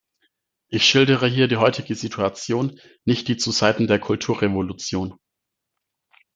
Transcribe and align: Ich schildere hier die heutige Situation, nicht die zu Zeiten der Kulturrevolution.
Ich 0.69 0.83
schildere 0.89 1.27
hier 1.27 1.47
die 1.47 1.57
heutige 1.57 1.93
Situation, 1.93 2.79
nicht 3.05 3.27
die 3.27 3.37
zu 3.37 3.51
Zeiten 3.51 3.85
der 3.85 3.99
Kulturrevolution. 3.99 5.19